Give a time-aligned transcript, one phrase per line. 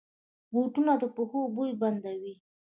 [0.51, 2.33] بوټونه د پښو بوی بندوي.